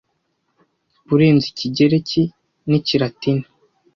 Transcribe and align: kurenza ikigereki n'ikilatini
kurenza 1.05 1.45
ikigereki 1.51 2.21
n'ikilatini 2.69 3.45